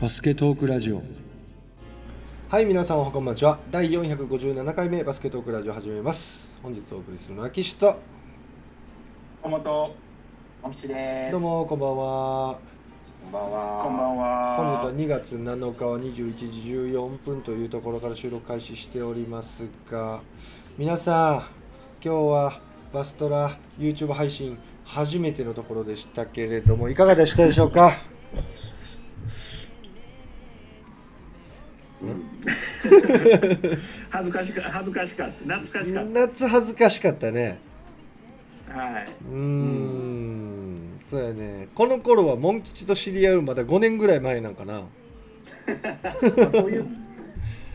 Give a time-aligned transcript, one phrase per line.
[0.00, 1.02] バスケトークラジオ
[2.48, 7.98] はい皆さんおはこんばんちは第457回目バスケトークラジオ始めます本日お送りするのは岸と
[9.42, 9.94] こんばんと。
[10.62, 11.32] おきちです。
[11.32, 11.40] どう。
[11.40, 12.58] もこんばんは
[13.22, 13.82] こんばんは。
[13.82, 14.92] こんばん本日はは。
[14.92, 20.20] 2月7日は21時14分というところから収録開始しておりますが
[20.76, 21.36] 皆さん
[22.02, 22.60] 今日は
[22.92, 27.92] バストラ YouTube 配信初めてのところでしたけれどもいかがでしたでしょうか？
[34.10, 35.56] 恥ずかしか恥ずかしかった。
[35.56, 37.58] 懐かしかっ夏恥ずかしかったね
[38.68, 38.78] た。
[38.78, 39.08] はい。
[39.30, 44.86] うーんそうやねこの頃はモン吉と知り合うまだ5年ぐらい前なんかなま
[46.46, 46.86] あそういう。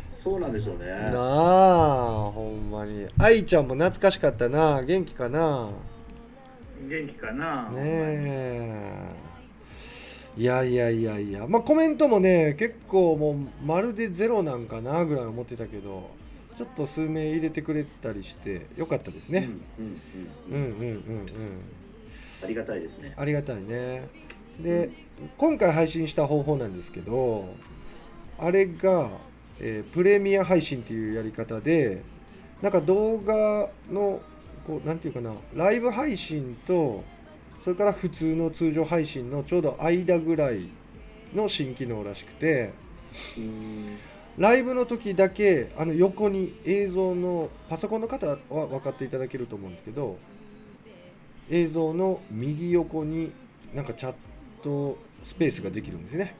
[0.09, 0.87] そうなんでしょうね。
[0.87, 5.69] なあほんまに愛ちゃんも懐かしかったな元気かな
[6.89, 7.69] 元気かな。
[7.69, 9.24] ねえ
[10.37, 16.11] いやいやいやいやまあコメントもね結構もうまるでゼロなんかなぐらい思ってたけど
[16.57, 20.01] ちょっと数名入れてくれたりしてよかったですね、うんうん
[20.51, 20.63] うん。
[20.63, 21.61] うん、うんうんうん
[22.43, 23.13] ありがたいですね。
[23.17, 24.07] ありがたいね
[24.59, 24.91] で
[25.37, 27.47] 今回配信した方法なんですけど
[28.37, 29.09] あれが、
[29.59, 32.03] えープレミア配信っていうやり方で
[32.61, 34.21] なんか動画の
[34.67, 37.03] こうなんていうかなライブ配信と
[37.65, 40.69] それから普通の通常配信のちょうど間ぐらい
[41.33, 42.73] の新機能らしくて
[43.39, 43.87] うん。
[44.37, 50.19] ライブの時だけあの横に映像のパソコンの方は分かっていただけると思うんですけど
[51.49, 53.31] 映像の右横に
[53.73, 54.15] なんかチャッ
[54.61, 56.35] トスペースができるんですね、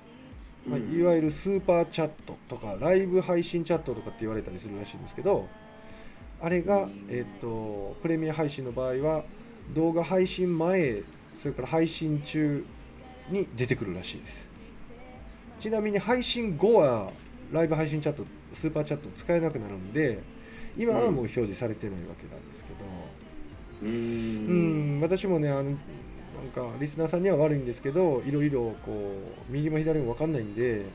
[0.68, 0.96] まあ、うん。
[0.96, 5.48] いわゆるスーパーチャットとかライブ配信チャットとかって言われたりするらしいんですけど
[6.40, 9.24] あれが、えっとプレミア配信の場合は
[9.74, 11.02] 動画配信前
[11.36, 12.66] それから配信中
[13.30, 14.50] に出てくるらしいです
[15.60, 17.12] ちなみに配信後は
[17.52, 20.22] ライブ配信チャットスーパーチャット使えなくなるんで
[20.78, 22.86] 今はもう表示されてないわけなんですけど、
[23.84, 23.86] う。
[23.86, 25.76] うんん、私もねあのなん
[26.54, 28.92] かリスナーさんには悪いんですけどいろいろこ
[29.50, 30.86] う右も左も分かんないんで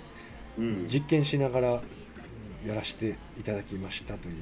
[0.59, 0.87] うん。
[0.87, 1.69] 実験しながら
[2.67, 4.35] やらせていただきましたという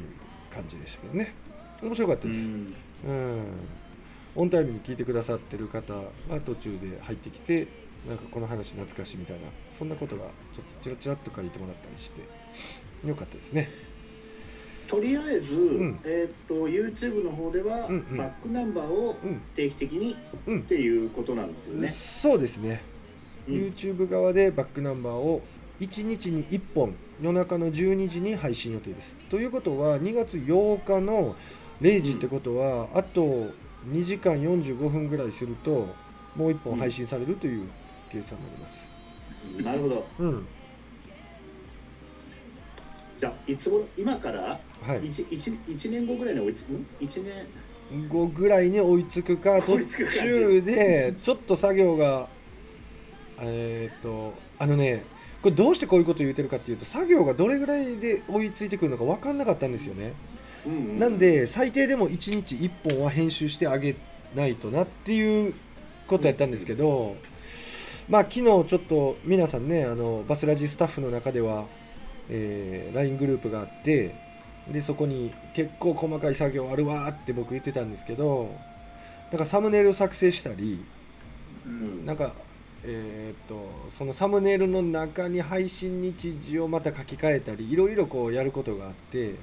[0.53, 1.34] 感じでしたけどね
[1.83, 2.75] 面白かったです、うん。
[4.38, 7.69] うん、オンタイムに聞いてくださってる方が途中で入ってきて
[8.09, 12.22] なんかこの話懐かしいみたいなそんなことがちょっとチラチラっと書いてもらったりして
[13.06, 13.69] よかったですね。
[14.87, 16.00] とりあえず、ん。
[16.03, 18.16] えーっと YouTube の方では、うんうん。
[18.16, 20.16] バックナンバーをうん定期的に
[20.47, 21.91] うんっていうことなんですよね。
[21.91, 22.82] そうですね、
[23.47, 23.54] うん。
[23.54, 25.43] YouTube 側でバックナンバーを
[25.81, 29.15] 1日に1本夜中の12時に配信予定です。
[29.28, 31.37] ということは2月8日の
[31.82, 33.50] 0時ってことは、あと
[33.87, 35.94] 2時間45分ぐらいすると
[36.34, 37.69] もう1本配信されるという
[38.11, 38.91] 計算になります
[39.62, 40.06] なるほど。
[40.19, 40.47] うん
[43.19, 46.84] じゃあいつ頃今からはい一一一年後ぐらいに追いつく？
[47.00, 47.47] 一年。
[47.91, 52.28] 5ぐらいに追いつくか途中でちょっと作業が
[53.41, 55.05] えーっとあのね
[55.43, 60.12] これどうしてこういうこと言ってるかっていうと作業がどれぐらいで追いついてくるのか分かんなかったんですよね、
[60.69, 60.99] うんうん。
[60.99, 63.97] なんで最低でも1日1本は編集してあげ
[64.34, 65.55] ないとなっていう
[66.06, 67.17] ことやったんですけど、
[68.09, 71.67] まあ昨日ちょっと皆さんねあのバスラジスタッフの中では、
[72.28, 74.15] えー LINE グループがあって
[74.71, 78.55] でそこに結構細かい作業あるわーって僕言ってたんですけど
[79.31, 80.84] なんかサムネイルを作成したり
[81.67, 82.33] うんなんか
[82.84, 89.34] えーっとそのサムネイルの中に配信日時をまた書き換えたりいろいろこうやることがあって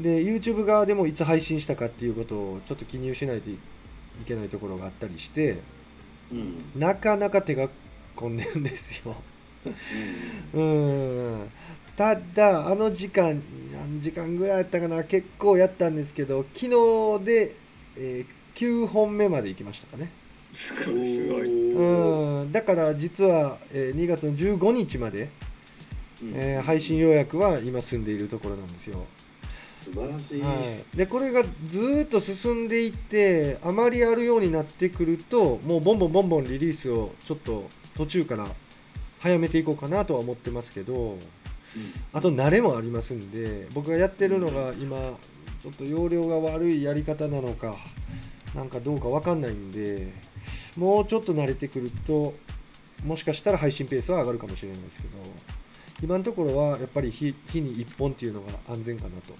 [0.00, 3.58] で YouTube 側でもいつ配信したかっていうことをちょっと記入しないとい
[4.24, 5.58] けないところがあったりして
[6.30, 7.68] うんなかなか手が
[8.16, 9.16] 込んでるんですよ。
[10.54, 11.50] うん
[11.96, 13.42] ただあの時間
[13.72, 16.66] 何時間ぐらいやったかな結構やったんですけど昨
[17.18, 17.54] 日で、
[17.96, 20.10] えー9本目まで行きましたかね。
[20.52, 21.72] すごいすごい。
[21.74, 25.30] うんうんだから実は、えー2月の15日まで、
[26.34, 29.06] えー配信予約は今済んでいるところなんですよ。
[29.92, 38.46] 素晴らしい、はい、でこれがずーっと進んでいってあまりやるようになってくるともうボンボンボンボンリリースをちょっと途中から
[39.20, 41.16] 早めていこうかなとは思ってますけど
[42.12, 44.96] あと慣れもありますんで僕がやってるのが今
[45.62, 47.76] ちょっと容量が悪いやり方なのか
[48.54, 50.12] なんかどうかわかんないんで
[50.76, 52.34] もうちょっと慣れてくると
[53.04, 55.10] もしかしたら配信ペースは上がるかもしれないですけど
[56.02, 59.34] 今のところはやっぱり日日に1本っていうのが安全かなと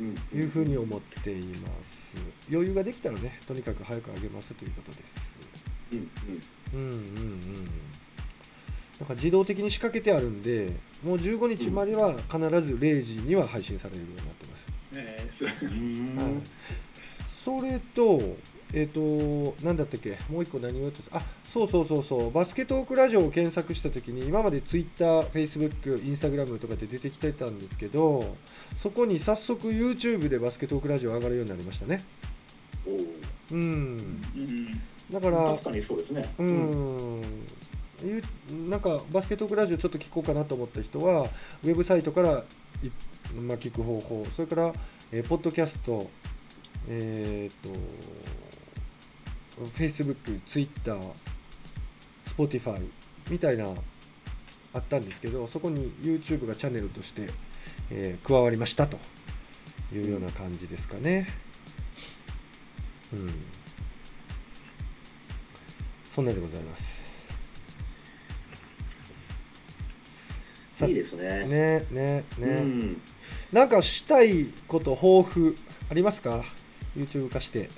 [0.00, 0.14] うん。
[0.38, 2.14] いうふうに思っています。
[2.50, 5.36] 余裕ができたらねとにかく早く上げますということです。
[5.92, 6.10] うん
[6.72, 6.80] うん。
[6.80, 7.40] うんうんうん。
[9.00, 15.68] なんか自動的に仕掛けてあるんでもう15日までは必ず0時には配信されるようになってます、えーそう。
[15.68, 16.42] うんはい、
[17.26, 18.36] それと
[18.72, 20.18] えっ、と何だったっけ？
[20.28, 22.30] もう一個何を言おうとあそうそうそうそう。
[22.32, 28.36] バスケトークラジオを検索した時に今まで TwitterFacebook、Instagram とかで出てきてたんですけど
[28.76, 32.02] そこに早速 YouTube でバスケトークラジオ上がるようになりましたね。
[33.52, 33.58] うん。
[33.60, 33.64] う
[34.38, 34.80] ん。
[35.10, 36.34] だから確かにそうですね。
[36.38, 36.42] う。
[36.42, 37.22] ん。
[38.02, 38.22] ゆ
[38.68, 41.28] なんかバスケットークラジオちょっと聞こうかなと思った人は
[41.62, 42.44] ウェブサイトから
[42.82, 42.90] い、
[43.40, 44.26] まあ、聞く方法。
[44.34, 44.74] それから、
[45.12, 46.10] えーポッドキャスト。
[46.88, 47.70] えっ、と
[49.62, 50.98] Facebook、Twitter、
[52.26, 52.86] Spotify
[53.30, 53.66] みたいな
[54.72, 57.28] あったんですけどそこに YouTube がチャンネルとして、
[57.90, 58.98] えー加わりましたと
[59.92, 61.28] いうような感じですかね。
[63.12, 63.30] うん
[66.14, 67.04] そんなでございます。
[70.74, 71.46] さいいですね。
[71.46, 73.00] ねねね、うん。
[73.52, 75.56] なんかしたいこと抱負
[75.90, 76.44] ありますか
[76.96, 77.68] ？YouTube 化して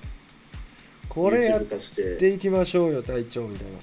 [1.16, 3.78] これやってていきましょうよ隊長みたいな。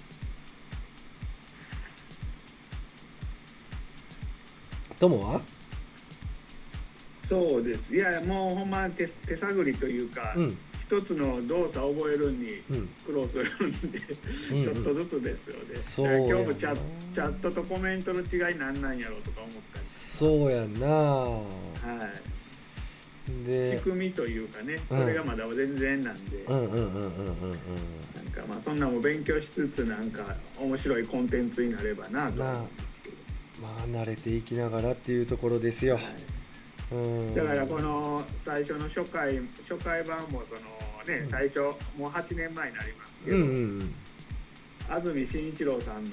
[5.00, 5.42] 友は？
[7.28, 7.96] そうです。
[7.96, 10.58] いやもうほんま手手探りというか、うん。
[10.80, 12.90] 一つの動作を覚えるにうん。
[13.04, 14.00] 苦労するんで、
[14.52, 14.64] うんうん。
[14.64, 15.82] ちょっとずつですよね。
[15.82, 16.18] そうやな。
[16.20, 16.78] 今日もチャ
[17.16, 20.88] チャットとコメントの違いなんなんやろうとか思ったり、そうやんな。
[20.88, 21.48] は
[21.98, 22.06] い、で
[23.26, 25.02] 仕組みというかね、うん。
[25.02, 26.68] それがまだ全然なんで、なん
[28.32, 33.16] かまあそんなのも勉強しつつなんか面白いコンテンツになればなと思うんですけど。
[33.62, 36.04] まあ慣れていきながらっていうところですよ、はい。
[36.92, 36.96] う
[37.32, 37.36] ん。
[37.36, 40.56] だからこの最初の初回初回版もそ
[41.12, 41.30] のねうん。
[41.30, 43.96] 最初もう8年前になりますけど、うんうんうん
[44.96, 46.12] 安住紳一郎さんの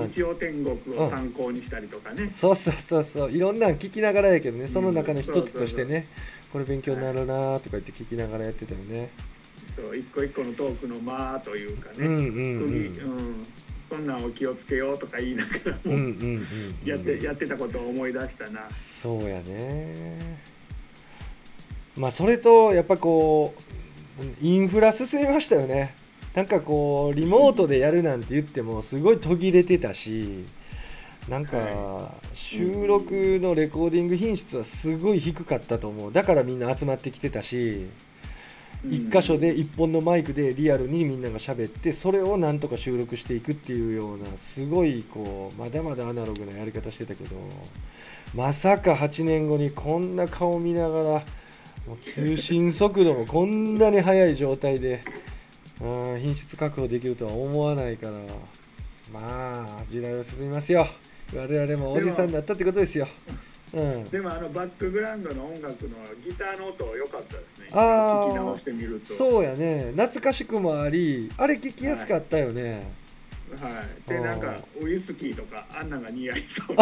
[0.00, 3.32] はい日曜天国を参考にしたりとかね、そうそうそうそう。
[3.32, 4.64] いろんなん聞きながらやけどね。
[4.64, 4.68] ん。
[4.68, 6.08] その中の一つとしてね。
[6.52, 9.10] これ勉強になるなとか言って聞きながらやってたよね。
[9.76, 9.96] そう。
[9.96, 13.42] 一個一個のトークの間というかね、うんうん。
[13.88, 16.08] そんなんを気をつけようとか言いながらも、うんうんうん
[16.84, 16.88] うん。
[16.88, 20.38] やってやってたことを思い出したな、そうやね。
[21.98, 23.54] まあそれとやっぱこ
[24.20, 25.94] うインフラ進みましたよね
[26.38, 30.44] なんかこうリモートでやるなんて言ってもすごい途切れてたし
[31.28, 36.12] なんかは収録のレコーディング品質はすごい低かったと思う。
[36.12, 37.88] だからみんな集まってきてたし
[38.84, 38.94] うん。
[38.94, 47.34] 一箇所で一本のマイクでリアルにみんなが喋ってそれをなんとか収録していくっていうようなすごいこうまだまだアナログなやり方してたけど
[48.32, 51.04] まさか8年後にこんな顔見ながら
[51.88, 55.00] もう通信速度もこんなに速い状態で
[55.80, 58.12] あー品質確保できるとは思わないから。
[59.12, 60.86] まあ時代は進みますよ。
[61.34, 63.06] 我々もおじさんだったってことですよ。
[63.74, 67.68] うん、でもあのバックグラウンドの音楽のギターの音良かったですね。
[67.72, 69.06] あー聞き直してみると。
[69.12, 69.92] そうやね。
[69.94, 72.90] 懐かしくもありあれ聞きやすかったよね。
[73.60, 76.76] はい、であーなんかウイスキーとかあんなんが似合いそう。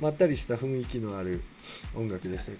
[0.00, 1.40] まったりした雰囲気のある
[1.96, 2.58] 音楽でしたが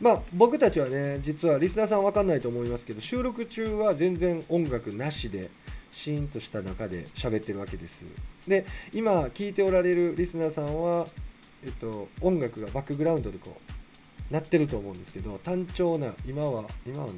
[0.00, 5.50] まあ僕たちはね実はリスナーさん分かんないと思いますけど収録中は全然音楽なしで
[5.90, 8.06] シーンとした中で喋ってるわけです。
[8.46, 11.06] で今聞いておられるリスナーさんは、
[11.64, 17.14] えっと、音楽がバックグラウンドでこう鳴ってると思うんですけど単調な今は今はね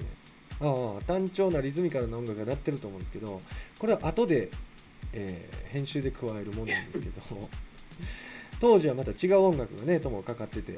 [0.61, 3.41] ああ単調なリズミカルな音楽が鳴ってると思うんですけど
[3.79, 4.51] これは後で、
[5.13, 7.13] えー編集で加えるものなんですけど
[8.61, 10.77] 当時はまた違う音楽がねともかかってて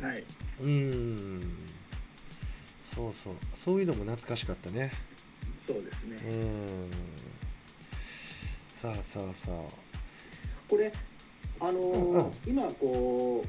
[0.00, 0.24] はい、
[0.62, 1.42] うーん。
[2.94, 3.34] そうそう。
[3.54, 4.90] そういうのも懐かしかったね。
[5.58, 6.16] そうですね。
[6.16, 6.90] うーん。
[8.68, 9.62] さあさあさあ。
[10.68, 10.92] これ
[11.60, 12.30] あのーうんうん。
[12.46, 13.44] 今こ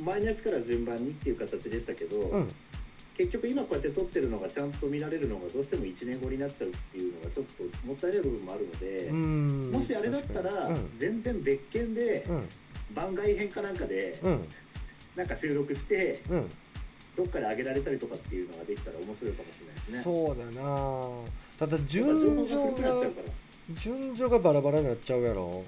[0.00, 2.48] う前のやつから順番にっていう形でしたけど、うん。
[3.16, 12.48] 結局今こうやって撮ってるのがちゃんと見られるのがどうしても1年後になっちゃうっていうのがちょっともったいない部分もあるのでもしあれだったら全然別件でうん。
[12.94, 14.48] 番外編かなんかでうん
[15.18, 16.38] なんか収録してうん。
[16.38, 16.48] うん
[17.18, 20.02] どっかで上げられたりとかっていうのができたら面白いかもしれないですね。
[20.04, 21.08] そうだな。
[21.58, 23.02] ただ順序が
[23.74, 25.64] 順序がバラバラになっちゃうやろ。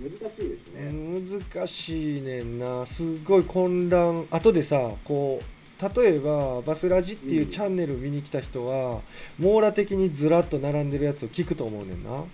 [0.00, 0.90] 難しいですね。
[0.90, 2.86] 難しいねんな。
[2.86, 4.26] すごい混乱。
[4.30, 9.02] 後でさこう例えばバスラジっていうチャンネル見に来た人は、
[9.38, 12.12] 網羅的にずらっと並んでるやつを聞くと思うねんな。
[12.12, 12.24] うんうん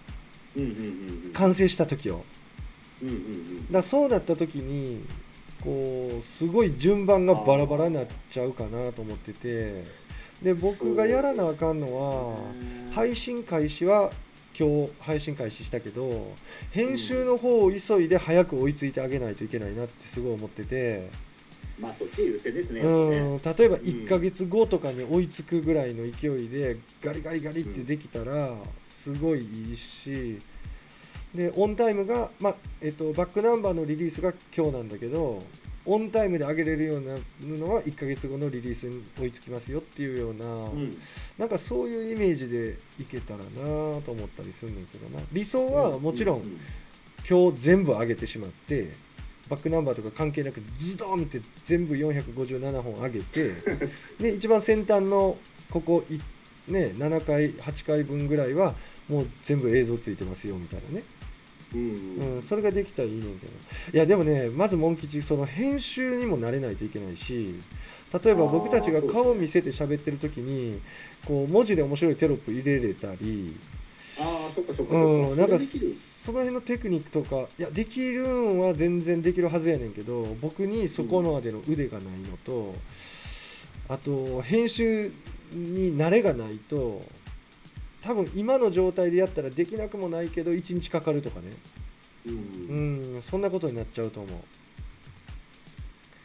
[0.61, 1.33] うんうん。
[1.33, 2.25] 完成した時を。
[3.03, 3.73] うんうんうん。
[3.73, 5.05] だそうなった時に
[5.67, 9.83] こうすごい順番がバラバラになっちゃうかなと思ってて
[10.41, 12.37] で僕がやらなあかんのは
[12.93, 14.13] 配信開始は
[14.57, 16.33] 今日配信開始したけど
[16.71, 21.11] 編集の方を急いで早く追いついてあげないといけないなってすごい思ってて、
[21.79, 22.81] まあそっち優先ですね。
[22.81, 28.55] うん、例えば1ヶ月後とかに追いつくぐらいの勢いでガリガリガリってできたら
[28.85, 30.39] すごいいいし
[31.37, 35.39] でオンタイムが、まあえっと、バックナンバーのリリースが今日なんだけど
[35.85, 37.23] オンタイムで上げれるようになる
[37.59, 40.91] のは1ヶ月後のリリースに追いつきますよっていうような、うん。
[41.39, 45.23] なんかそういうイメージでいけたらなと思ったりするんだけどな。
[45.33, 46.45] 理想はもちろんうう
[47.29, 48.93] 今日全部上げてしまって
[49.49, 53.51] バックナンバーとか関係なくズドンって全部457本上げて
[54.19, 55.37] で一番先端の
[55.71, 56.15] ここい、
[56.71, 58.75] ね、7回8回分ぐらいは
[59.09, 61.05] もう全部映像ついてますよみたいなね、
[61.75, 62.35] うんうん。
[62.37, 63.53] うん、それができたらいいねんけど
[63.93, 67.55] いやでもねまずモン吉その編集にも慣れないといけないし
[68.25, 70.81] 例えば僕たちが顔見せて喋ってる時に
[71.27, 73.57] こう文字で面白いテロップ入れれたり
[74.19, 75.29] ああそっかそっかそっか。
[75.31, 82.75] うん、なんかその辺のテクニックとかいやできるんは全然できるはずやねんけど僕にそこまでの腕がないのと、
[83.89, 85.13] あと編集
[85.53, 87.01] に慣れがないと
[88.07, 91.49] 多分今の状態でやったらできなくもないけど1日かかるとかね。
[92.25, 94.29] ううんんそんなことになっちゃうと思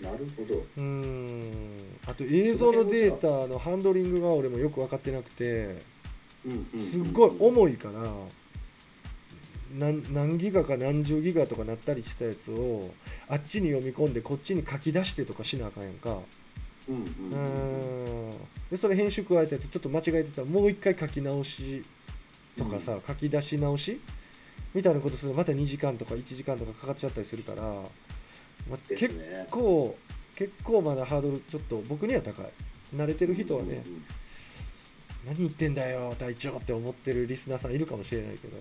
[0.01, 0.03] う。
[0.03, 0.63] なるほど。
[0.77, 1.77] うん。
[2.05, 5.77] あと映像のデータのハンドリングが俺もよく分かってなくて
[6.75, 8.11] すっごい重いから
[9.77, 12.91] 何何ギガか何十ギガとかなったりしたやつを
[13.29, 16.19] あっちに読み込んでこっちに書き出してとかしなあかんやんか
[18.69, 21.83] でそれ編集加えたやつちょっと間違えてたらもう一回書き直し
[22.57, 23.99] とかさ、書き出し直し？
[24.73, 27.81] みたいなことするとまた2時間とか1時間とかかかっちゃったりするから、ま
[28.73, 29.47] あ結ね。
[29.51, 29.95] 構
[30.35, 32.45] 結構まだハードルちょっと僕には高い。
[32.95, 34.03] 慣れてる人はね、うんうん
[35.23, 38.57] 何言ってんだよ隊長って思ってるリスナーさんいるかもしれないけど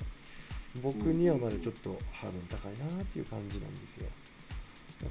[0.83, 4.07] 僕にはまだちょっとハードル高いなっていう感じなんですよ。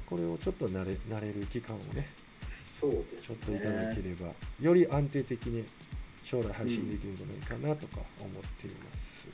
[0.06, 2.08] これをちょっと慣れ慣れる期間をね
[2.80, 3.18] そうですね。
[3.20, 5.64] ちょっといただければ、より安定的に
[6.22, 9.28] 将来配信できるんじゃないかなとか思っています、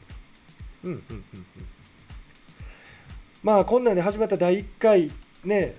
[0.82, 1.46] うん、うんうんうん
[3.42, 5.10] まあこんなんで始まった第1回
[5.44, 5.76] ね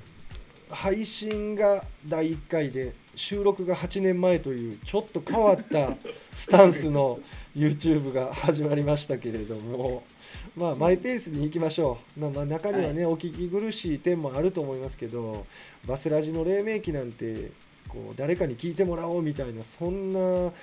[0.69, 5.95] 配信が第1回で収録が8年前というちょっと変わった
[6.33, 7.19] スタンスの
[7.55, 10.03] YouTube が始まりましたけれども
[10.55, 15.47] まあマイペースに行きましょう、まあ、中にはね、お聞き苦しい点もあると思いますけど
[15.85, 17.51] バスラジの黎明期なんて
[17.89, 20.53] こう誰かに聞いてもらおうみたいなそんな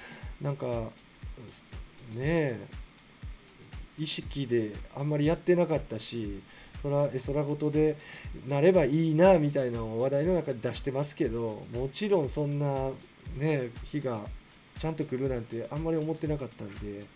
[0.40, 0.92] なんか
[2.14, 2.58] ねえ
[3.98, 6.40] 意識であんまりやってなかったし
[6.84, 7.96] そら絵空事で
[8.46, 12.90] なればいいなみたいなのを話題の中で出してますけどもちろんそんな
[13.38, 14.20] ね日が
[14.78, 17.06] ちゃんと来るなんてあんまり思ってなかったんで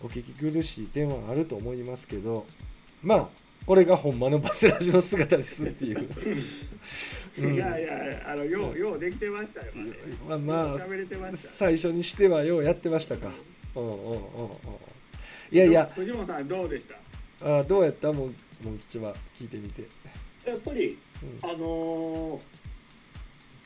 [0.00, 2.46] お聞き苦しい点はあると思いますけど
[3.02, 3.28] まあ
[3.66, 6.08] これがほんまのバスラジの姿ですっていう。
[7.38, 9.92] う んいやいやあのようようできてましたよ、ね。
[10.26, 10.78] まあまあ。
[11.36, 13.30] 最初にしてはようやってましたか。
[13.74, 14.18] うんうんうんうん
[15.50, 17.07] いやいや藤本さんどうでした？
[17.40, 18.12] あどうやった？
[18.12, 19.86] もんもん吉は聞いてみて。
[20.46, 20.96] やっぱり
[21.42, 22.42] うんあのー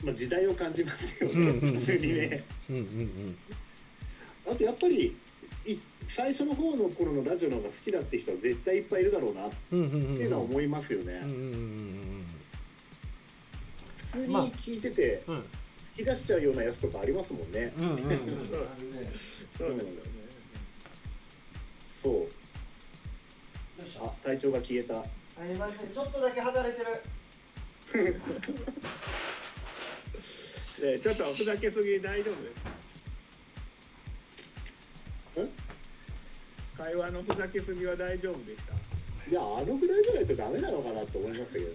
[0.05, 2.43] まあ時代を感じますよね普通にね。
[2.69, 3.37] うんうん
[4.45, 5.15] あとやっぱり
[5.65, 11.21] い最初の方の頃のラジオの方が好きだって人は絶対いっぱいいるだろうなっていうのは思いますよね。
[13.97, 15.43] 普通にまあ聞いててうんうん
[15.97, 17.71] 引き出しちゃうようなやつとかありますもんね。
[17.77, 18.09] そうです
[19.61, 19.83] よね。
[22.01, 22.27] そう。
[23.99, 24.99] あ体調が消えた。
[24.99, 25.05] あ
[25.51, 27.03] 今ねちょっとだけ離れてる。
[30.81, 32.61] でちょっとふざけすぎ大丈夫です
[35.35, 35.41] か？
[35.41, 35.49] ん
[36.85, 38.73] 会話のふざけすぎは大丈夫でした？
[39.29, 41.69] いやあのぐらいじゃないとダメなのかなと思いましたけど。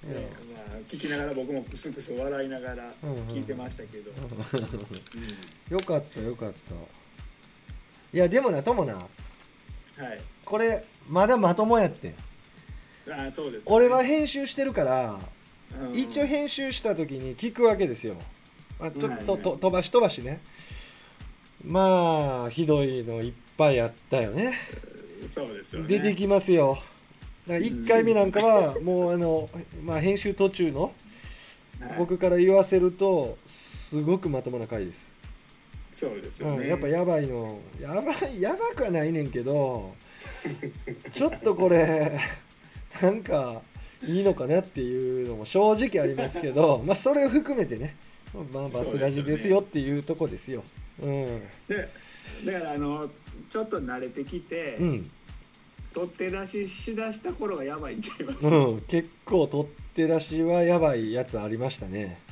[0.00, 4.10] ねまあ聞きながら僕もクスクス笑いながらうんうん聞いてましたけど。
[5.68, 6.74] よかったよかった。
[8.12, 9.06] いやでもな友な
[10.00, 10.20] はい。
[10.44, 12.14] これまだまともやってん。
[13.10, 15.18] あそうです、俺は編集してるから
[15.82, 15.98] うん。
[15.98, 18.14] 一応編集した時に聞くわけですよ、
[18.78, 20.40] まあ、ちょっとはいと飛ばし飛ばしね。
[21.64, 24.54] まあひどいのいっぱいあったよね。
[25.28, 25.88] そうですよね。
[25.88, 26.78] 出てきますよ。
[27.46, 29.50] だから1回目なんかは もうあの、
[29.82, 30.94] まあ、編集途中の
[31.80, 31.94] はい。
[31.98, 35.09] 僕から言わせるとすごくまともな回です、
[36.00, 36.56] そうですよね。
[36.56, 37.58] うん、やっぱやばいの。
[37.78, 39.94] やばいやばくはないねんけど
[41.12, 42.18] ちょっとこれ
[43.02, 43.60] なんか
[44.02, 47.96] いいのかなっていうのも正直ありますけど まあそれを含めてね
[48.50, 50.64] まあバスラジですよっていうとこですよ。
[51.02, 51.42] うん。
[51.68, 51.88] で
[52.46, 53.10] だからあの
[53.50, 55.10] ちょっと慣れてきて、うん。
[55.92, 62.29] 取って出ししだした頃がやばいんちゃいます、うん、結構取って出しはやばいやつありましたね。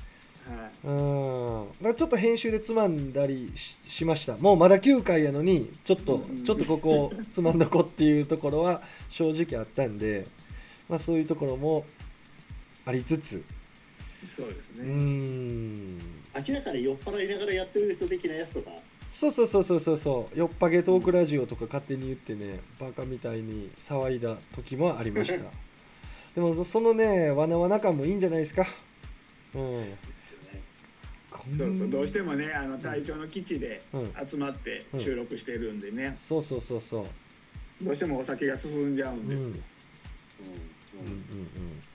[0.49, 4.37] はいうん、だからちょっと編集でつまんだりししました。
[4.37, 10.27] もうまだ9回やのに、ちょっと、うんちょっとここつまんどこっていうところは正直あったんで、
[10.89, 11.85] まあそういうところも
[12.87, 13.43] ありつつ、う
[14.37, 18.71] そうですね、ん、明らかに酔っ払いながらやってるでしょ的なやつとか
[19.09, 25.45] そうそうそうそうそうそう、よっぱげトークラジオとか勝手に言ってね、バカみたいに騒いだ時もありました。
[26.35, 28.67] でもそそのね、わなわな感もいいんじゃないですか。
[29.55, 29.99] うん。
[31.31, 34.13] そうそうどうしてもねあの隊長の基地でうん。
[34.29, 37.85] 集まって収録してるんでね、そうそうそうそう。
[37.85, 39.29] どうしてもお酒が進んじゃうんうん。
[39.29, 39.45] です、うん。
[39.45, 39.63] うんうん
[41.03, 41.13] う
[41.45, 41.49] ん。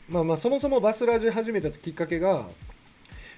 [0.07, 2.47] まあまあそもそもバスラジ始めたきっかけが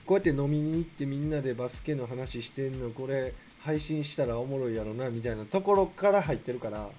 [0.06, 6.90] こうやって飲みに行ってみんなでバスケの話してんのこれ配信したらおもろいやろなみたいなところから入ってるから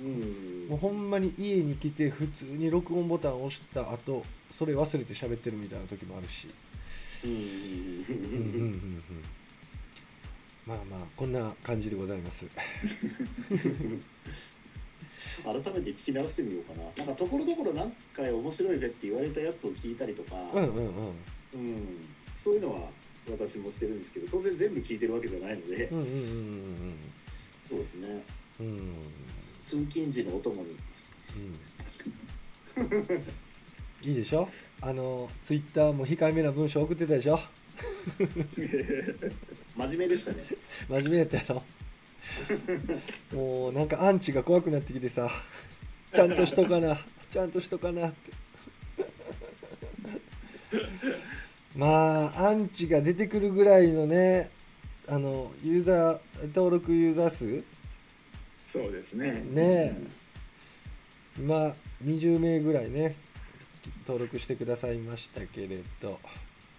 [0.00, 0.66] うん。
[0.68, 6.48] もうほんまに家に来て普通に録音ボタンを押した後それ忘れて喋ってるみたいな時もあるし
[7.24, 9.02] うんうんうんうんうん
[10.66, 12.46] まあまあこんな感じでございます。
[15.44, 16.84] 改めて聞き直してみようかな。
[16.84, 21.14] なんかところどころ何回面白いぜって言われたやつを聞いたりとか、うんうんうん。
[21.54, 21.86] うん。
[22.36, 22.90] そういうのは
[23.28, 26.94] 私もしてるんですけど当然全部聞いてるわけじゃないので、うんうんうん
[27.68, 28.22] そうですね。
[28.60, 28.94] うん。
[29.64, 30.76] 通勤時のお供に。
[32.76, 33.24] うん
[34.04, 34.48] いいでしょ？
[34.80, 37.38] あのツイッターも控えめな文章送ってたでしょ？
[39.76, 40.44] 真面目でしたね。
[40.88, 41.62] 真面目やったやろ？
[43.32, 45.30] もうなんかアンチが怖くなってきてさ。
[46.12, 46.98] ちゃんとしとかな。
[47.30, 48.32] ちゃんとしとかなって。
[51.76, 54.50] まあアンチが出てくるぐらいのね
[55.08, 57.64] あのユーザー登録ユーザー数？
[58.66, 59.42] そうですね。
[59.50, 59.96] ねえ。
[61.38, 61.74] 今
[62.04, 63.16] 20名ぐらいね
[64.06, 66.18] 登録してくださいましたけれど。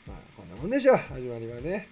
[0.06, 1.88] まあこんなもんでしょ始まりはね。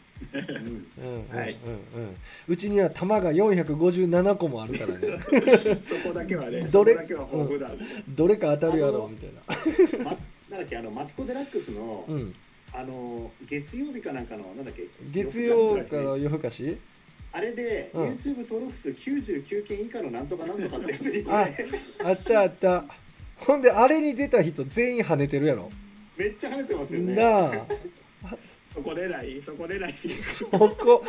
[2.48, 5.18] うちには玉が457個もあるからね。
[5.82, 6.94] そこだけはねどれ？
[6.96, 7.72] だけは豊富だ、
[8.10, 9.30] どれか当たるやろみたい
[9.98, 10.04] な。
[10.04, 10.12] ま、
[10.50, 12.36] なんだっけあのマツコ・デラックスの、うん。
[12.74, 14.88] あの月曜日かなんかのなんだっけ？
[15.12, 16.78] 月曜から夜更かし？
[17.32, 18.04] あれで、うん。
[18.10, 21.44] YouTube 登録数99件以下のなんとかなんとかってやつにあ
[22.12, 22.86] ったあった
[23.46, 25.72] ほんであれに出た人全員跳ねてるやろ。
[26.18, 27.16] めっちゃ跳ねてますよね。
[27.16, 27.66] なあ。
[28.74, 29.42] そこでない？
[29.44, 29.94] そこでない？
[30.10, 31.04] そこ。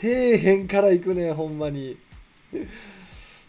[0.00, 1.96] 底辺から行くねほんまに。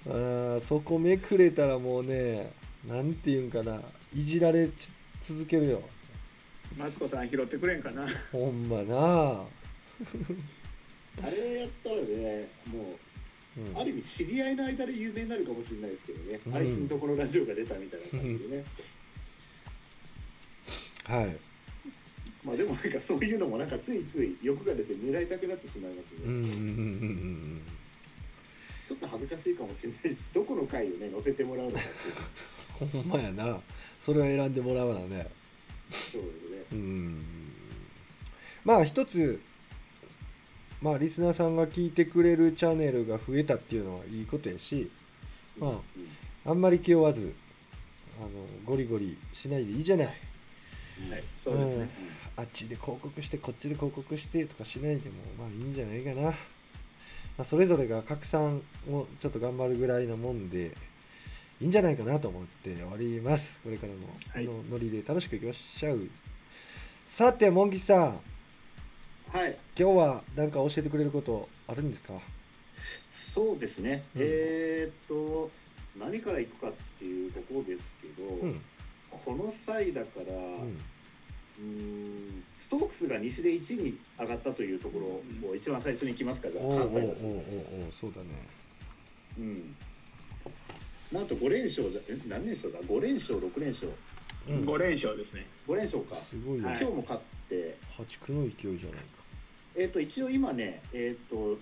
[0.07, 2.51] あーそこめくれたらもうね
[2.87, 3.81] なんていうんかな。
[4.15, 4.91] いじられち
[5.21, 5.81] 続けるよ。
[6.77, 8.07] マツコさん拾ってくれんかな？
[8.31, 8.95] ほんまな
[9.41, 9.45] あ
[11.29, 12.95] れやったらねもう
[13.59, 13.75] ん。
[13.75, 16.55] うある意味知り合いの間で有名になるかもしれないですけどね、うん。
[16.55, 18.63] あいつのところラジオが出たみたいな感じでね、
[21.05, 21.37] はい。
[22.43, 27.61] まあでもなんかそういうのもなんかついつい欲が出て狙いたくなってしまいますね、うんうんうんうん
[28.87, 31.81] ちょっと恥ずかしいかもしれないしどこの回をね載せてもらうのかっ
[32.89, 32.99] ていう。
[32.99, 33.61] う んほんまやな。
[33.97, 35.07] それは選んでもらわな。
[35.07, 35.29] ね
[35.91, 36.65] そうですね。
[36.73, 37.25] うん。
[38.65, 39.39] まあ一つ
[40.81, 44.89] まあリスナーさんが聞いてくれるチャンネルが増えたっていうのはいいことやし
[45.57, 45.81] まあうん
[46.43, 47.33] あんまり気負わず
[48.19, 48.29] あの
[48.65, 50.15] ゴリゴリしないでいいじゃない、はい
[51.35, 51.89] そうですね、
[52.35, 56.33] あっちで広告してこっちで広告してとかしないでもまあいいんじゃないかな、ま
[57.39, 60.75] あ、それぞれが拡散をちょっと頑張るぐらいのもんで
[61.59, 63.59] いいんじゃないかなと思っております。
[63.63, 63.99] これからも
[64.33, 64.45] はい。
[64.47, 66.09] このノリで楽しくいきましょう、
[67.05, 68.19] さてモンギさん
[69.31, 69.57] はい。
[69.79, 72.13] 今日は何か教えてくれることあるんですか？
[73.09, 74.21] そうですね、うん。
[74.21, 75.49] えーっと
[75.97, 78.61] 何からいくかっていうところですけど、うん。
[79.09, 80.37] この際だから、う
[81.59, 84.99] うんストークスが西で1位に上がったというとこ
[85.43, 87.21] ろを一番最初に来ますかじゃあ関西だし、
[87.91, 88.27] そうだね。
[89.37, 89.75] うん、
[91.11, 93.89] なんと5連勝じゃえ何連勝だ？5連勝6連勝。
[94.49, 94.55] うん。
[94.65, 95.45] 5連勝ですね。
[95.67, 96.77] 5連勝か、すごいよ、はい。
[96.81, 97.77] 今日も勝って。
[97.95, 99.20] 破竹の勢いじゃないか
[99.75, 101.57] えーっと一応今ねえーっと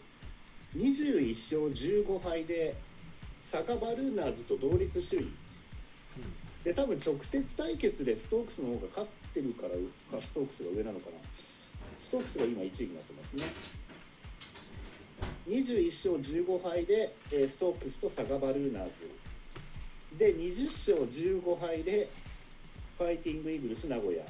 [0.75, 2.75] 21勝15敗で
[3.41, 5.29] サカバルーナーズと同率首位。
[6.63, 9.69] で多分直接対決でストークスの方が勝ってるから
[10.17, 11.11] かストークスが上なのかな。
[11.97, 13.43] ストークスが今1位になってますね。
[15.47, 19.09] 21勝15敗で、えーストークスとサガバルーナーズ。
[20.17, 22.09] で20勝15敗で
[22.97, 24.23] ファイティングイーグルス名古屋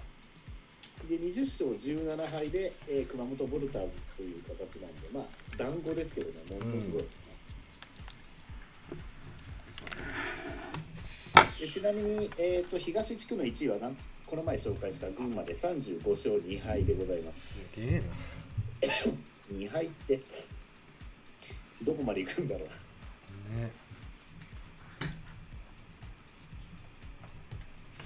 [1.10, 5.24] で20勝17敗で、えー熊本ボルターズという形なんでまあ
[5.58, 7.02] 団子ですけどねものすごい、
[11.60, 17.56] でちなみに、えー、と東地区の1位はなんこの前紹介した群馬で35勝2敗でございます。
[17.56, 18.06] すげえな。
[19.58, 20.22] 2敗って
[21.82, 22.68] どこまで行くんだろう。
[23.60, 23.72] ね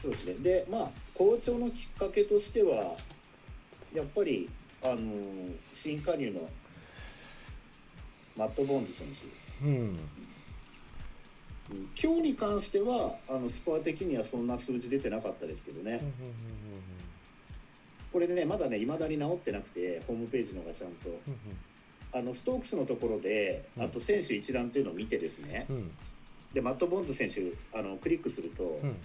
[0.04, 0.34] そうですね。
[0.34, 2.98] でまあ好調のきっかけとしては
[3.94, 4.50] やっぱり
[4.84, 6.42] あのー新加入の
[8.36, 9.08] マット・ボーンズ選
[9.62, 9.66] 手。
[9.66, 9.76] うん。
[9.76, 10.00] うん
[12.00, 16.14] 今日に関してはあのスコア的にはそんな数字出てなかったですけどね、うん
[18.12, 21.10] これでねまだねいまだに直ってなくてホームページのがちゃんと。
[22.16, 23.84] あのストークスのところでうん。
[23.84, 25.66] あと選手一覧っていうのを見てですね。
[25.70, 25.92] うんうん。
[26.54, 28.96] でマット・ボーンズ選手あのクリックすると、うん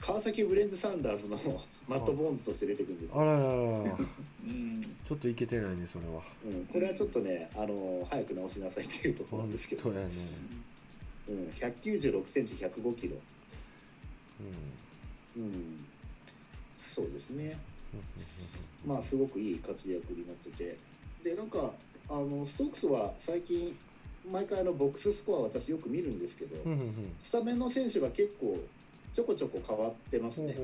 [0.00, 1.36] 川崎ブレイブ・サンダースの
[1.86, 3.98] マット・ボーンズとして出てくるんですよ、あらららら。
[4.44, 4.82] うん。
[5.04, 6.22] ちょっといけてないねそれは。
[6.44, 10.10] うん、これはちょっとねあの早く直しなさいっていうところなん本ですけど、当やね。
[11.28, 13.16] うん、196センチ105キロ、
[15.36, 15.42] うん。
[15.42, 15.84] うん、
[16.76, 17.58] そうですね。
[18.86, 20.76] まあすごくいい活躍になってて。
[21.22, 21.74] でなんか
[22.08, 23.76] あのストークスは最近
[24.30, 27.14] 毎回あのボックススコア私よく見るんですけど、うんうんうん。
[27.22, 28.58] スタメンの選手が結構
[29.12, 30.54] ちょこちょこ変わってますね。
[30.54, 30.62] ほ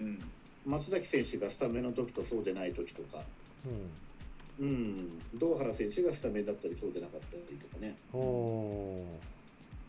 [0.00, 0.18] うん
[0.66, 3.22] 松崎選手がスタメンの時とそうでない時とか、
[4.60, 4.66] うん。
[4.66, 7.96] うん、堂原選手がスタメンだったりそうでなかったりとかね、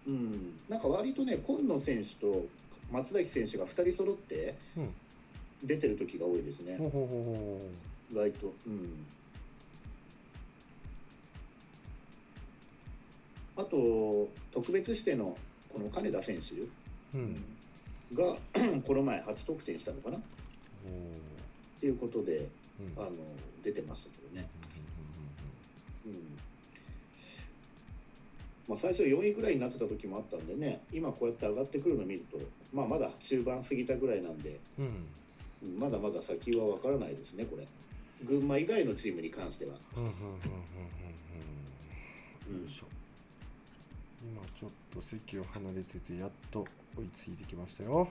[0.07, 2.45] うん、なんか割とね今野選手と
[2.91, 4.93] 松崎選手が2人揃ってうん。
[5.63, 6.77] 出てる時が多いですね。
[8.11, 8.53] 意外と。
[8.67, 9.05] うん。
[13.57, 15.37] あと特別指定の
[15.69, 16.55] この金田選手。
[16.55, 16.67] う
[17.15, 17.54] うん
[18.13, 18.37] が
[18.85, 20.17] この前初得点したのかな？
[20.17, 20.21] っ
[21.77, 22.45] おていうことでー
[22.97, 23.03] うん。
[23.03, 23.11] あの
[23.63, 24.47] 出てましたけどね、
[26.05, 26.11] うん。
[28.67, 32.37] まあ、最初4位ぐらいになってた時もあったんでね今こうやって上がってくるのを見ると、
[32.73, 34.59] まあ、まだ中盤過ぎたぐらいなんで、
[35.79, 37.67] まだまだ先は分からないですねこれ。
[38.23, 39.73] 群馬以外のチームに関しては。
[44.21, 46.65] 今ちょっと席を離れててやっと
[46.97, 47.89] 追いついてきましたよ。
[47.91, 48.09] なる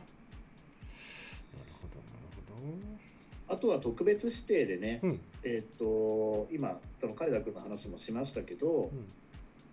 [1.80, 2.98] ほどなる
[3.46, 5.20] あとは特別指定でね、ほどうん。
[5.44, 9.06] えーっと今その金田君の話もしましたけど、うん。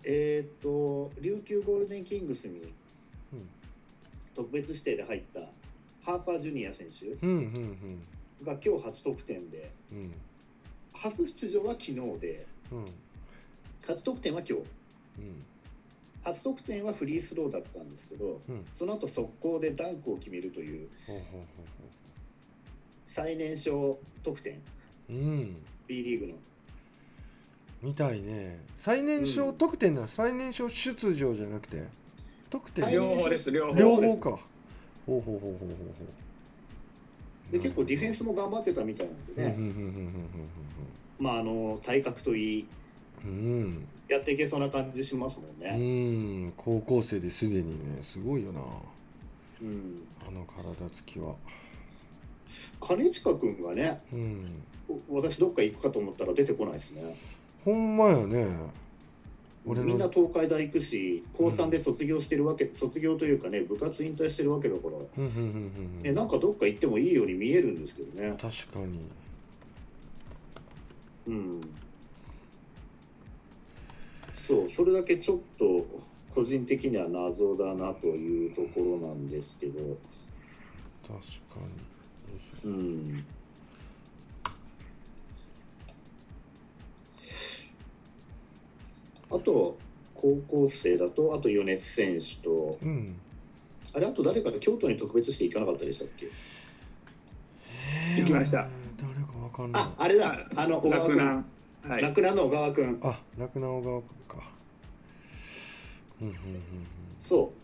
[0.04, 2.60] えーっと琉球ゴールデンキングスに
[3.32, 3.48] うん。
[4.34, 5.40] 特別指定で入った
[6.04, 7.06] ハーパージュニア選手
[8.44, 10.12] が今日初得点でうんうん。
[10.94, 12.84] 初出場は昨日でうん。
[13.86, 14.64] 初得点は今日。
[15.18, 15.44] うん
[16.22, 18.64] 初得点はフリースローだったんですけどうん。
[18.72, 20.88] その後速攻でダンクを決めるという
[23.04, 24.60] 最年少得点。
[25.10, 25.56] うん。
[25.86, 26.34] B リーグの。
[27.82, 28.60] みたいね。
[28.76, 31.82] 最年少得点な、最年少出場じゃなくて
[32.48, 32.84] 得点。
[32.84, 34.30] 最両方です両方か。
[35.04, 37.52] ほうほうほうほうほうほう。
[37.52, 40.26] で結構ディフェンスも頑張ってたみたいなんでね、うんうん
[41.18, 42.81] まああの体格といいうんうんうん
[44.08, 45.76] やっていけそうな感じしますもんうね。
[45.76, 46.52] んうん。
[46.56, 48.60] 高校生ですでにねすごいよな。
[49.62, 51.34] うん、あの体つきは。
[52.80, 54.62] 金近君がねうん。
[55.08, 57.16] お私どっか行くかと思ったら出てこないですね。
[57.64, 58.46] ほんまやね。
[59.64, 66.02] 俺みんなの東海大行くし高3で卒業してるわけ、卒業というかね部活引退してるわけだから、うんうんうんうん。
[66.02, 68.36] ね、なんかどっか行ってもいいように見えるんですけどね。
[68.40, 68.98] 確かに。
[71.28, 71.60] うん、
[74.46, 75.86] そうそれだけちょっと
[76.34, 79.78] 個人的には謎だなというところなんですけど、
[81.06, 81.60] 確か
[82.64, 82.70] に。
[82.70, 83.24] うん、
[89.30, 89.78] あと
[90.14, 92.78] 高校生だとあと米津選手と。
[92.82, 93.14] うん。
[93.94, 96.26] あれあと誰かで京都に特別して行かなかったでしたっけ？
[98.20, 98.62] 行きました。
[98.62, 99.82] えー誰かわかんない。
[99.82, 100.48] ああれだ。
[100.56, 101.44] あの小川君
[101.88, 102.02] はい。
[102.02, 104.36] 洛南の小川君あ洛南小川君か。
[106.20, 106.40] うんうんうん
[107.18, 107.62] そう。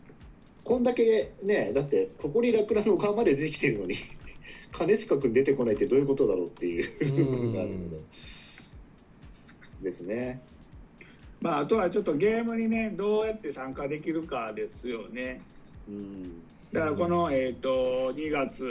[0.65, 3.95] こんだけねだってここに洛南の小川まで出てきてるのに
[4.71, 7.15] 金近君出てこないってどういうことだろうっていう。
[7.15, 7.97] 部分があるので
[9.83, 10.43] ですね。
[11.41, 15.41] まああとはちょっとゲームにねどうやって参加できるかですよね。
[15.89, 16.43] うん。
[16.73, 18.67] だからこの、えー、と2月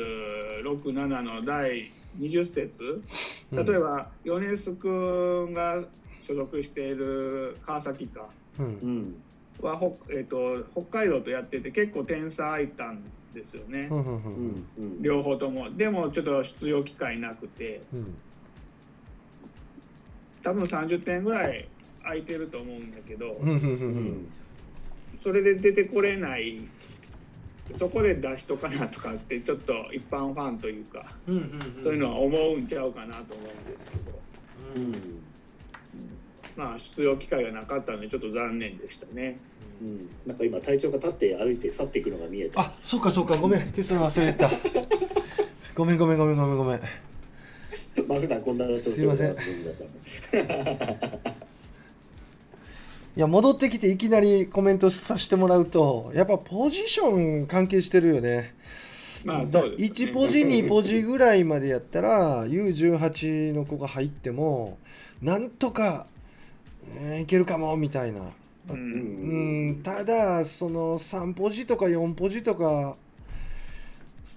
[0.63, 3.03] 67の第20節うん
[3.51, 5.81] 例えば米津君が
[6.21, 8.27] 所属している川崎か。
[8.59, 8.65] うん。
[8.65, 9.15] うん。
[9.61, 13.01] はほ、えー、と北海道とやってて結構点差空いたん
[13.33, 15.01] ですよね、うんうんううんんうん。
[15.01, 15.71] 両方とも。
[15.71, 17.81] でもちょっと出場機会なくて。
[17.93, 18.15] うん。
[20.43, 21.67] 多分30点ぐらい
[22.03, 23.59] 空いてると思うんだけど、うんうんうん。
[23.59, 24.27] ううんん。
[25.19, 26.57] それで出てこれない
[27.75, 34.19] そこで出しとかなとかってちょっと一般ファンというか、うんうんそういうのは思うんちゃうかなと思うんですけど、
[34.75, 35.21] うん。
[36.55, 39.37] まあ出場機会がなかったのでちょっと残念でしたね。
[39.81, 40.09] うん。
[40.25, 42.61] なんか今隊長が立って歩いて去っていくのが見えた。
[42.61, 43.61] あそうかそうかごめん。
[43.71, 44.49] 消すの忘れてた。
[45.75, 46.79] ごめんごめんごめんごめんごめん。
[48.07, 49.07] まあ普段こんな調子すね
[49.59, 49.87] 皆さん
[53.17, 58.53] いや戻ってきていきなりコメントさせてもらうとやっぱポジション関係してるよね。
[59.25, 59.45] まあね。
[59.45, 64.77] 1ポジ2ポジぐらいまでやったら U18 の子が入っても
[65.19, 66.05] なんとか、
[66.95, 68.81] えーいけるかもみたいな、ううん。
[68.81, 72.97] うん、ただその3ポジとか4ポジとか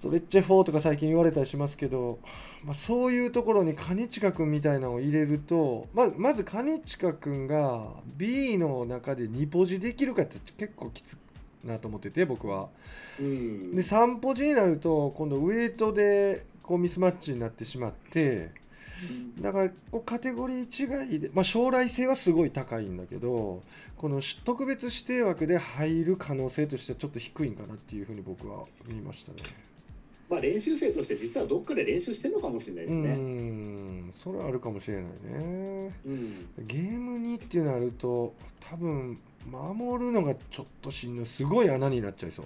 [0.01, 2.17] ストレッチ4とか最近言われたりしますけど、
[2.63, 7.85] まあ、そういうところに兼近君みたいなのを入れるとままず兼近君が
[8.17, 11.19] B の中で2ポジできるかって結構きつ
[11.63, 12.69] いなと思ってて僕は。
[13.19, 18.49] うんで3ポジになると今度ウエイトでこうミスマッチになってしまって
[19.39, 23.61] だからこうカテゴリー違いで、まあ、将来性はすごい高いんだけど
[23.97, 29.70] このし特別指定枠で入る可能性としてはちょっと低いんかなっていうふうに僕は見ましたね。
[30.31, 34.09] まあ練習生として実はどっかで練習してるのかもしれないですうねん。
[34.13, 35.93] それはあるかもしれないね。
[36.05, 36.49] うん。
[36.59, 41.25] ゲームにっていうのあると多分守るのがちょっとしんどい。
[41.25, 42.45] すごい穴になっちゃいそう。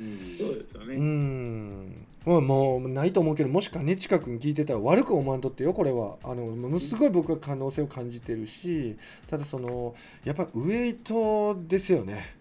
[0.00, 0.16] うん。
[0.38, 0.96] そうですようね。
[0.98, 5.72] ん、まあ、もうないと思うけどもし兼近君聞いてたら悪く思わんとってよ。
[5.74, 8.96] これはあのものすごい僕は可能性を感じてるし
[9.28, 12.36] ただそのやっぱウエイトですよね。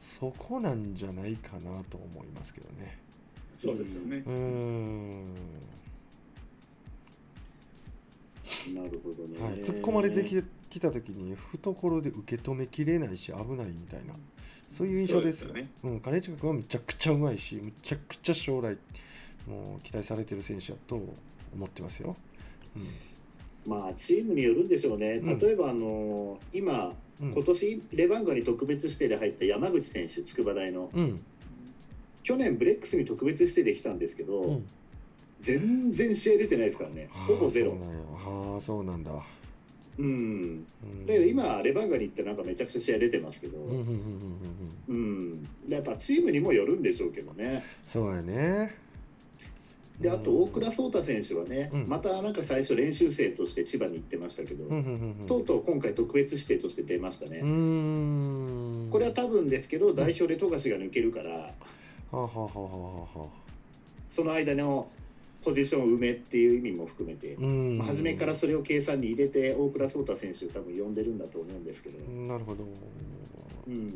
[0.00, 3.01] そこなんじゃないかなと思いますけどね
[3.62, 4.24] そうですよね。
[4.26, 4.30] う。
[4.30, 5.34] ん。
[8.74, 14.14] なるほどね、はい、突っ込まれてききた時に懐で受け止めきれないし危ないみたいな。
[14.68, 15.54] そういう印象ですよ。
[15.80, 18.76] そうん、兼近君はめちゃくちゃうまいしめちゃくちゃ将来
[19.46, 20.96] もう期待されてる選手だと
[21.54, 22.08] 思ってますよ。
[23.66, 25.20] まあチームによるんでしょうね。
[25.24, 25.38] うん。
[25.38, 27.32] 例えばあの今うん。
[27.32, 30.90] 今年レバンガに特別指定で入った山口選手筑波大の。
[30.92, 31.24] うん
[32.22, 34.66] 去年ブレックスに特別指定できたんですけど、うん。
[35.40, 37.08] 全然試合出てないですからね。
[37.12, 37.76] ほぼゼロ。
[38.24, 39.10] あああそうなんだ。
[39.98, 40.06] うん。
[40.06, 41.06] うん。
[41.06, 47.64] だけど今レバンガに行ってなんかめちゃくちゃ試合出てますけどうんやっぱチームにもよるんでしょうけどね。
[47.92, 48.74] そうやね。
[50.00, 51.88] であと大倉颯太選手はね、うん。
[51.88, 54.64] またなんか最初練習生として千葉に行ってましたけど、
[55.26, 58.88] とうとう今回特別指定として出ましたね、うーん。
[58.90, 61.52] これは多分ですけど代表で富樫が抜けるから
[62.12, 63.26] はあはあはあは
[64.06, 64.88] その間の
[65.42, 67.78] ポジション埋めっていう意味も含めて、うん。
[67.78, 72.64] まあ初めからそれを計算に入れて大倉颯太選手を多分呼んでるんだと思うんですけど、なるほど。
[73.66, 73.90] うん、っ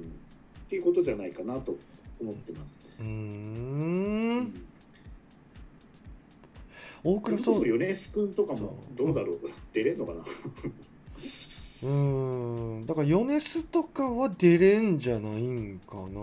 [0.69, 1.77] ていうことじゃないかなと
[2.21, 2.77] 思ってます。
[2.99, 4.39] うん。
[4.41, 4.55] ん。
[7.05, 9.41] 大倉そうそれこそ米須君とかもどうだろう、
[9.73, 10.21] 出れんのかな？
[11.83, 12.87] うーん。
[12.87, 16.21] だからヨネスとかは出れんじゃないんかな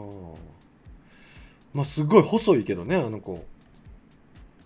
[1.73, 3.43] まあすごい細いけどねあの子。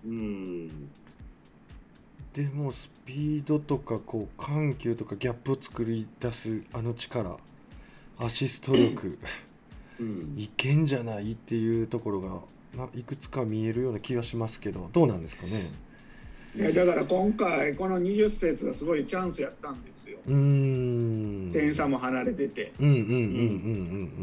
[0.05, 0.67] うん。
[2.33, 7.37] でもスピードとかこう緩急とかギャップを作り出すあの力。
[8.19, 9.17] アシスト力。
[9.99, 10.33] うん。
[10.37, 12.41] いけんじゃないっていうところが
[12.75, 14.89] ないくつか見えるような気がしますけど。
[14.93, 15.51] どうなんですかね。
[16.55, 20.17] いやだから今回この20節がすごいチャンスやったんですよ。
[20.27, 21.51] うーん。
[21.51, 22.73] 点差も離れてて。
[22.79, 23.15] うんうんうんうんう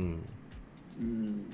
[0.03, 0.23] ん。
[0.99, 1.44] うん。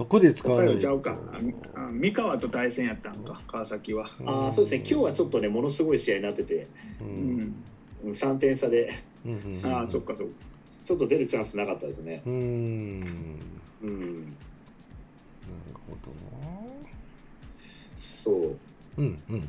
[0.00, 0.86] そこで使わない。
[0.86, 1.14] ゃうか。
[1.92, 4.08] 三河と対戦やったんか川崎は。
[4.24, 4.78] ああそうですね。
[4.78, 6.66] 今日はちょっとねものすごい試合になってて。
[7.02, 7.36] ううん。
[7.36, 7.54] ん。
[8.04, 8.90] うん3点差で。
[9.26, 10.32] うんうんうんああそっかそっか。
[10.86, 12.22] ちょっと出るチャンスなかったですね。
[12.24, 13.00] うーん。
[13.00, 13.12] なる
[13.82, 14.34] うん、
[15.86, 16.10] ほど
[16.48, 16.72] な。
[17.98, 18.56] そう。
[18.96, 19.40] うんうん。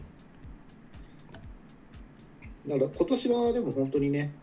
[2.67, 4.33] だから今年はでも本当にね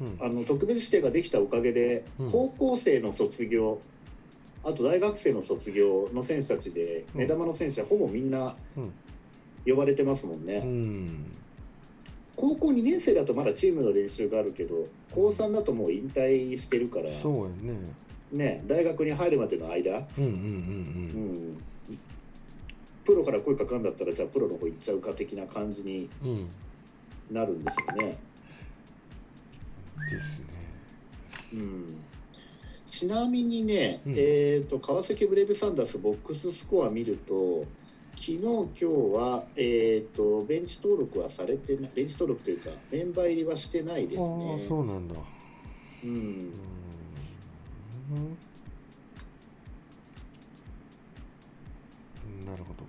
[0.00, 0.18] うん。
[0.20, 2.32] あの特別指定ができたおかげで、うん。
[2.32, 3.78] 高校生の卒業
[4.64, 7.20] あと大学生の卒業の選手たちでうん。
[7.20, 8.92] 目玉の選手はほぼみんなうん。
[9.64, 11.32] 呼ばれてますもんね、うん。
[12.34, 17.92] 高校2年生だとまだチームの練習があるけど高3だともう引退してるからそうやね。
[18.32, 20.34] ね大学に入るまでの間、うんうんうん
[21.88, 21.98] うん、
[23.04, 26.48] プロから声かかるんだったらじゃあプロの方行っちゃうか的な感じにうんうん。
[27.30, 28.18] なるんですよね。
[30.10, 30.46] ですね。
[31.54, 31.96] うん、
[32.92, 34.14] ちなみにね、うん。
[34.14, 37.64] えー、と川崎ブレイブサンダースボックススコア見ると
[38.16, 44.66] 昨日今日は、えー、とベンチ登録はされてないベンチ登録というかメンバー入りはしてないですああね。
[44.68, 45.14] そうなんだ。
[46.04, 46.10] うん。
[46.10, 46.52] うん。
[52.44, 52.84] なるほど。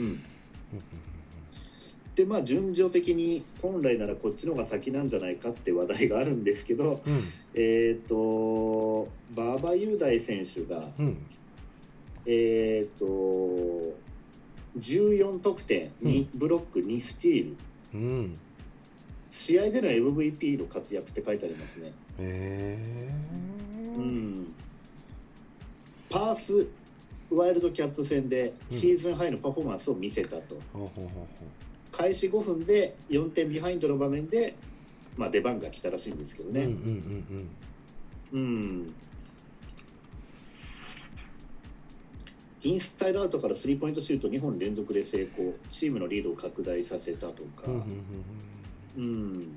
[0.00, 0.20] うんうん
[2.20, 7.20] でまあ順序的に本来ならこっちの方が先なんじゃないかって話題があるんですけど、うん。
[7.54, 11.16] えっ、と馬場雄大選手がうん。
[12.26, 13.06] えっ、と
[14.78, 17.56] 14得点2ブロック2スティール。
[17.94, 18.38] うん。
[19.30, 21.92] 試合での MVP の活躍って書いてありますね。
[22.18, 24.52] ええうん、
[26.10, 26.66] パース
[27.30, 31.26] ワイルドキャッツ戦でシーズンハイのパフォーマンスを見せたと、ほうほうほうほ
[31.92, 34.54] 開始5分で4点ビハインドの場面で、
[35.16, 37.44] まあ、出番が来たらしいんですけどううんうんね。
[38.32, 38.40] うん。
[38.40, 38.94] うん。
[42.62, 45.54] インサイドアウトからスリーポイントシュート2本連続で成功。
[45.70, 47.74] チームのリードを拡大させたとか、うん。
[47.74, 47.82] うん
[48.96, 49.56] うん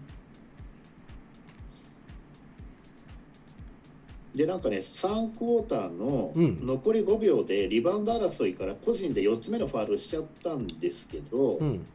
[4.36, 6.65] でなんかね3クォーターのうん。
[6.65, 11.86] 残り5秒でリバウンド争いから個人で4つ目のファールしちゃったんですけど、うんうん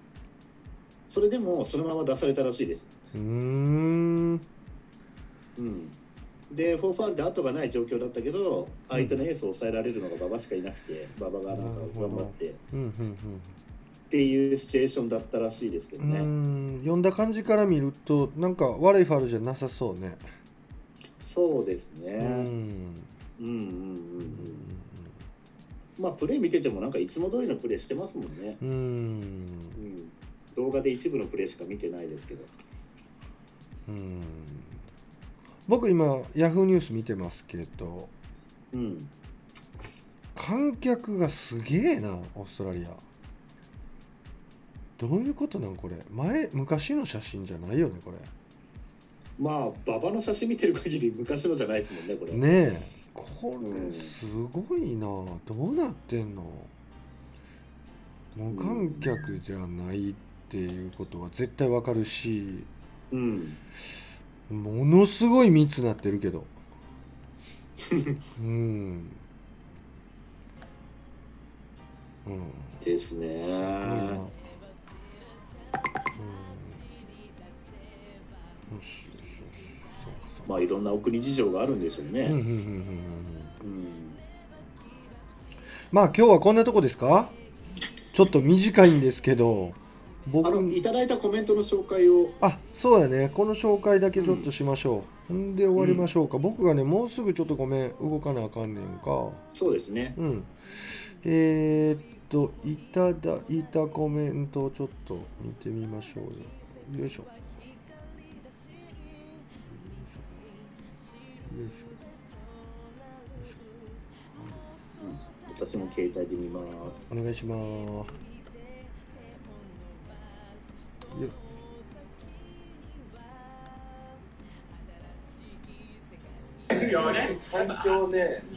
[1.09, 2.87] それでもそのまま出されたらしいです。
[3.15, 4.41] うーん。
[5.59, 5.91] うん、
[6.53, 12.51] でフォーファールで後がない状況だったけど相手のエースを抑えられるのが馬場しかいなくて馬場がなんか頑張って。
[12.51, 13.17] っうんうん
[14.11, 16.21] ていうシチュエーションだったらしいですけどね。
[16.21, 16.79] ん。
[16.81, 20.17] 読んだ感じから見るとなんか悪いファウルじゃなさそうね。
[21.21, 22.13] そうですね。
[22.13, 22.95] うん。
[23.41, 24.59] うんうんうんうん。
[25.99, 28.57] まあプレー見ててもなんかいつも通りのプレーしてますもんね。
[28.63, 28.69] うん。
[28.69, 30.08] うん、
[30.59, 32.45] 動画で一部のプレーしか見てないですけど。
[33.89, 34.21] うん。
[35.69, 38.09] 僕今ヤフーニュース見てますけど
[38.73, 39.09] うん。
[40.35, 42.91] 観客がすげえなオーストラリア。
[44.99, 45.95] どういうことなんこれ？
[46.11, 48.17] 前昔の写真じゃないよねこれ。
[49.39, 52.33] まあ馬場の写真見てる限り昔のじゃないですもんねこれ。
[52.33, 52.81] ねえ。
[53.15, 55.07] これすごいな。
[55.07, 56.43] どうなってんの？
[58.37, 60.15] 無観客じゃないっ
[60.49, 62.65] ていうことは絶対わかるし
[63.13, 63.57] うん。
[64.51, 66.45] ものすごい密なってるけど。
[68.41, 69.09] うん。
[72.27, 72.43] うん。
[72.85, 73.27] ですね。
[73.27, 73.49] うん。
[73.49, 74.29] よ
[78.73, 79.43] しよしよし。
[80.05, 80.45] そうかそうか。
[80.49, 82.29] まあいろんなお国事情があるんでしょうね。
[85.91, 87.31] まあ今日はこんなとこですか？
[88.13, 89.73] ちょっと短いんですけど
[90.31, 92.31] 僕あのいただいたコメントの紹介を。
[92.41, 93.31] あそうやね。
[93.33, 99.31] この紹介だけちょっとしましょう、ん、で終わりましょうか、僕がねもうすぐちょっとごめん動かなあかんねんか。
[99.53, 100.15] そうですね。
[100.19, 100.45] うん。
[101.25, 107.23] えー、っといただいたコメントをちょっと見てみましょうよよいしょ。
[107.23, 111.61] よいしょ。
[111.61, 111.87] よいしょ。
[115.05, 115.57] うん。
[115.57, 117.13] 私も携帯で見ます。
[117.13, 117.57] お願いしま
[118.05, 118.28] す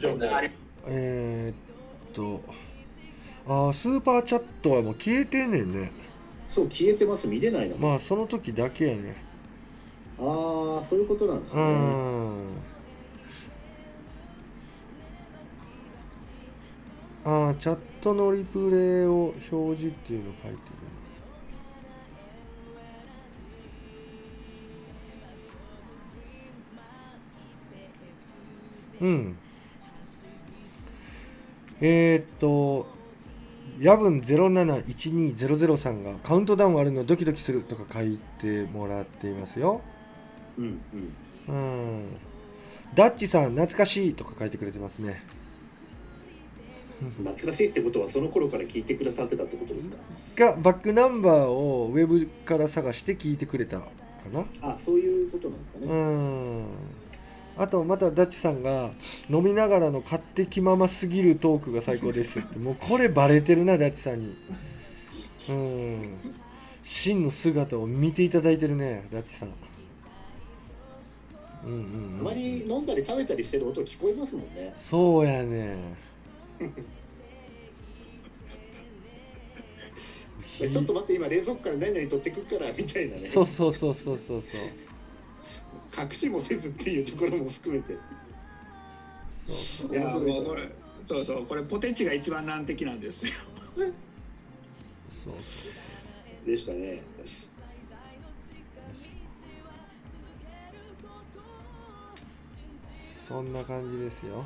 [0.00, 0.52] 境ね。
[0.86, 2.40] えー、っと
[3.46, 5.90] あースーパーチャットはもう消えてんねんね
[6.48, 7.76] そう消えてます見れないの。
[7.76, 9.16] まあその時だけやね
[10.18, 11.64] ああそういうことなんですうね。
[11.64, 12.46] ん
[17.24, 20.56] あーチャットのリプレイを表示っていうの書いてるな
[29.02, 29.36] うん
[31.80, 32.86] えー、っと
[33.80, 39.80] 夜分071200さんがカウントダウンあるのドキドキするとか書いてもらっていますよ
[40.56, 40.80] うん
[41.48, 41.54] うん。
[41.54, 42.04] うん
[42.94, 45.22] ダッチさん懐かしいとか書いてくれてますね
[47.18, 49.90] 懐かしいってことはその頃から聞いてくださってたってことです
[50.36, 50.52] か？
[50.52, 53.86] がバックナンバーをウェブから探して聞いてくれたか
[54.32, 55.86] なあそういうことなんですかね。
[55.86, 56.64] うん
[57.56, 58.90] あとまたダッチさんが
[59.28, 62.58] 飲みながらの勝手気まますぎるトークが最高ですって。
[62.60, 64.36] もうこれバレてるなダッチさんに。
[65.48, 66.18] うん。
[66.82, 69.52] 真の姿を見ていただいてるねダッチさん。
[71.64, 74.72] うんうん、うん、あまり飲んだり食べたりしてる音聞こえますもんね。
[74.74, 75.76] そうやね。
[80.60, 83.18] えちょっと待って今冷蔵庫から何々取ってくっからみたいなね。
[83.18, 84.60] そうそうそうそうそうそう
[85.96, 87.96] 隠しもせずっていうところも含めて。
[89.46, 90.70] そうそう。
[91.06, 91.46] そうそう。
[91.46, 93.32] これポテチが一番難敵なんですよ。
[95.08, 95.68] そうそ
[96.44, 96.46] う。
[96.46, 97.02] でしたね。
[102.98, 104.44] そんな感じですよ。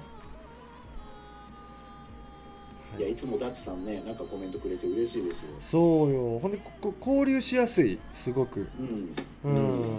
[2.98, 3.02] い。
[3.02, 5.50] やいつもダッチさんねなんかコメントくれて嬉しいですよ。
[5.60, 6.38] そうよ。
[6.38, 7.98] ほんでここ交流しやすい。
[8.12, 8.68] すごく。
[8.78, 9.14] うん。
[9.44, 9.98] うん、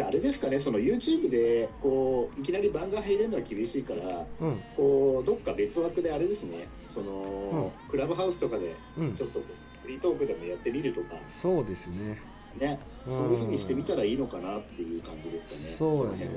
[0.00, 4.62] じゃああれですかねその YouTube でこういきなり番が入れるのは厳しいからうん。
[4.74, 9.14] こうどっか別枠であれですねその、クラブハウスとかでうん。
[9.14, 9.40] ちょっと
[9.82, 11.16] フリートークでもやってみるとか。
[11.28, 12.18] そうですね。
[12.58, 16.30] ねうんそういうふうにしてみたらいいのかなっていう感じですかねそうやね。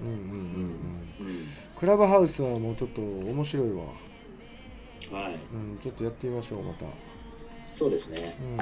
[0.00, 0.20] うんうんうん
[1.20, 1.26] うん。
[1.26, 1.44] うん。
[1.74, 3.82] クラブハウスはもうちょっと面白いわ。
[5.24, 5.34] はい。
[5.34, 6.86] うんちょっとやってみましょうまた。
[7.74, 8.36] そうですね。
[8.40, 8.58] うんうん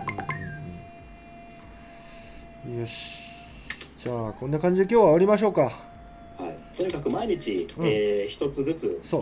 [2.68, 2.80] うんうん。
[2.80, 3.25] よし
[4.06, 5.62] じゃあこんな感じで今日は終わりましょうか。
[5.62, 5.68] は
[6.46, 6.76] い。
[6.76, 7.86] とにかく毎日、うん。
[7.88, 9.20] えー一つずつそう。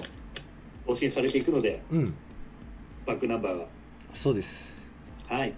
[0.87, 2.15] 更新されていくのでうん。
[3.07, 3.65] バックナンバーが
[4.13, 4.85] そうです。
[5.27, 5.55] はい。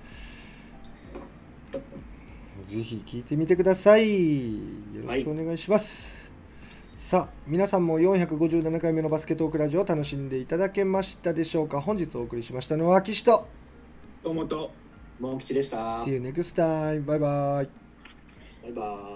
[2.67, 4.55] ぜひ聞いてみてください。
[4.55, 4.61] よ
[5.05, 6.31] ろしくお願いします、
[6.97, 11.81] さあ皆さんも457回目のバスケットークラジオを楽しんでいただけましたでしょうか。
[11.81, 13.49] 本日お送りしましたのは岸と。
[14.23, 14.71] ともと。
[15.19, 15.97] モン吉でした。
[15.97, 17.69] See you next time バイバイ。
[18.63, 19.16] バイバーイ